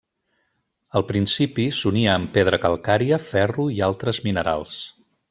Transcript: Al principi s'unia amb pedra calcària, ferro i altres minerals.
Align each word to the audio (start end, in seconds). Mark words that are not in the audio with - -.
Al 0.99 1.03
principi 1.09 1.67
s'unia 1.81 2.11
amb 2.15 2.31
pedra 2.37 2.59
calcària, 2.67 3.21
ferro 3.29 3.69
i 3.79 3.85
altres 3.93 4.23
minerals. 4.31 4.81